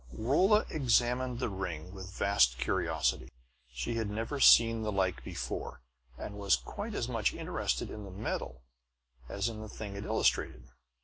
[0.13, 3.29] Rolla examined the ring with vast curiosity.
[3.71, 5.81] She had never seen the like before,
[6.17, 8.63] and was quite as much interested in the metal
[9.29, 10.69] as in the thing it illustrated.